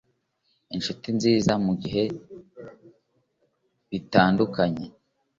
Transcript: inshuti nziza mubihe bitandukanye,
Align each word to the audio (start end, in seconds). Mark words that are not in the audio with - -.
inshuti 0.75 1.07
nziza 1.17 1.53
mubihe 1.65 2.03
bitandukanye, 3.89 4.85